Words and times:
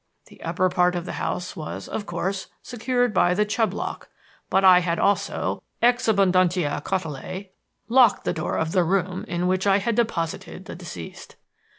The 0.25 0.41
upper 0.41 0.67
part 0.69 0.95
of 0.95 1.05
the 1.05 1.11
house 1.21 1.55
was, 1.55 1.87
of 1.87 2.07
course, 2.07 2.47
secured 2.63 3.13
by 3.13 3.35
the 3.35 3.45
Chubb 3.45 3.71
lock, 3.71 4.09
but 4.49 4.65
I 4.65 4.79
had 4.79 4.97
also 4.97 5.61
ex 5.79 6.07
abundantiâ 6.07 6.81
cautelae 6.83 7.49
locked 7.87 8.23
the 8.25 8.33
door 8.33 8.57
of 8.57 8.71
the 8.71 8.83
room 8.83 9.23
in 9.27 9.45
which 9.45 9.67
I 9.67 9.77
had 9.77 9.93
deposited 9.93 10.65
the 10.65 10.73
deceased. 10.73 11.35